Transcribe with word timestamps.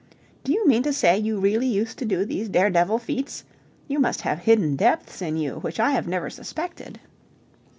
Do 0.43 0.51
you 0.51 0.65
mean 0.67 0.81
to 0.81 0.93
say 0.93 1.15
you 1.19 1.39
really 1.39 1.67
used 1.67 1.99
to 1.99 2.05
do 2.05 2.25
these 2.25 2.49
daredevil 2.49 2.97
feats? 2.97 3.43
You 3.87 3.99
must 3.99 4.21
have 4.21 4.39
hidden 4.39 4.75
depths 4.75 5.21
in 5.21 5.37
you 5.37 5.57
which 5.59 5.79
I 5.79 5.91
have 5.91 6.07
never 6.07 6.31
suspected. 6.31 6.99